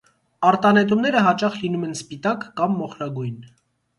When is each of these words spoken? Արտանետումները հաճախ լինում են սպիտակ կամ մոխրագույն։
Արտանետումները 0.51 1.19
հաճախ 1.27 1.59
լինում 1.65 1.85
են 1.89 1.93
սպիտակ 1.99 2.47
կամ 2.61 2.75
մոխրագույն։ 2.81 3.39